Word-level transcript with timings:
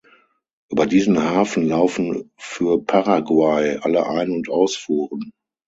Über 0.71 0.87
diesen 0.87 1.21
Hafen 1.23 1.67
laufen 1.67 2.31
für 2.35 2.83
Paraguay 2.83 3.77
alle 3.83 4.07
Ein- 4.07 4.31
und 4.31 4.49
Ausfuhren. 4.49 5.29